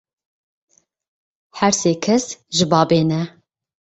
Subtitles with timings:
[1.57, 2.23] Her sê kes
[2.55, 3.21] ji Babê ne.